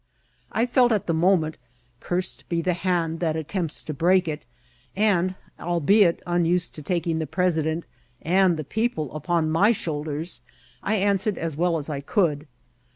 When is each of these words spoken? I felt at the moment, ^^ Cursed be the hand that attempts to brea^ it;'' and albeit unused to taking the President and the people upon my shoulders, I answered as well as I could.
I 0.51 0.65
felt 0.65 0.91
at 0.91 1.05
the 1.05 1.13
moment, 1.13 1.57
^^ 1.97 1.99
Cursed 1.99 2.49
be 2.49 2.63
the 2.63 2.73
hand 2.73 3.19
that 3.19 3.35
attempts 3.35 3.83
to 3.83 3.93
brea^ 3.93 4.27
it;'' 4.27 4.41
and 5.11 5.35
albeit 5.59 6.23
unused 6.25 6.73
to 6.73 6.81
taking 6.81 7.19
the 7.19 7.27
President 7.27 7.85
and 8.19 8.57
the 8.57 8.63
people 8.63 9.15
upon 9.15 9.51
my 9.51 9.71
shoulders, 9.73 10.41
I 10.81 10.95
answered 10.95 11.37
as 11.37 11.55
well 11.55 11.77
as 11.77 11.87
I 11.87 12.01
could. 12.01 12.47